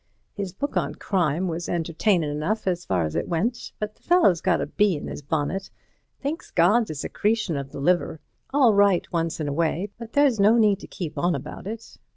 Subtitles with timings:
[0.33, 4.41] His book on Crime was entertainin' enough as far as it went, but the fellow's
[4.41, 5.69] got a bee in his bonnet.
[6.19, 10.57] Thinks God's a secretion of the liver—all right once in a way, but there's no
[10.57, 11.99] need to keep on about it.